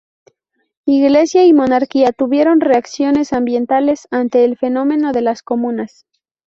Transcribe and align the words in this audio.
Iglesia 0.87 1.45
y 1.45 1.53
monarquía 1.53 2.11
tuvieron 2.11 2.59
reacciones 2.59 3.33
ambivalentes 3.33 4.07
ante 4.09 4.43
el 4.45 4.57
fenómeno 4.57 5.11
de 5.11 5.21
las 5.21 5.43
comunas. 5.43 6.07